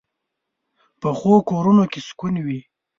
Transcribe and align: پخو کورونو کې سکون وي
پخو 1.01 1.33
کورونو 1.49 1.83
کې 1.91 1.99
سکون 2.07 2.35
وي 2.45 2.59